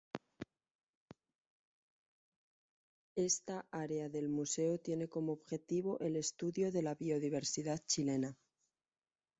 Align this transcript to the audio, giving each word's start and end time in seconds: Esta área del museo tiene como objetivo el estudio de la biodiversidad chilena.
Esta 3.17 3.67
área 3.69 4.09
del 4.09 4.29
museo 4.29 4.79
tiene 4.79 5.07
como 5.07 5.31
objetivo 5.33 5.99
el 5.99 6.15
estudio 6.15 6.71
de 6.71 6.81
la 6.81 6.95
biodiversidad 6.95 7.79
chilena. 7.85 8.35